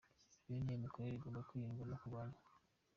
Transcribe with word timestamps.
Bene 0.47 0.69
iyo 0.71 0.81
mikorere 0.83 1.15
igomba 1.15 1.45
kwirindwa 1.47 1.83
no 1.87 1.97
kurwanywa." 2.01 2.37